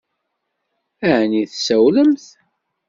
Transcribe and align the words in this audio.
Ɛni 1.17 1.43
tsawlemt? 1.51 2.25